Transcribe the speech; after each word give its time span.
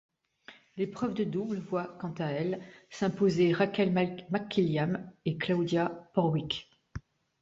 L'épreuve 0.77 1.13
de 1.13 1.23
double 1.23 1.59
voit 1.59 1.95
quant 1.99 2.15
à 2.17 2.25
elle 2.31 2.59
s'imposer 2.89 3.53
Rachel 3.53 3.91
McQuillan 3.91 4.93
et 5.25 5.37
Claudia 5.37 5.89
Porwik. 6.15 6.71